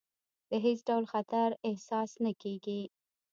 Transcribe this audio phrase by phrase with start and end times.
[0.49, 2.81] د هېڅ ډول خطر احساس نه کېږي.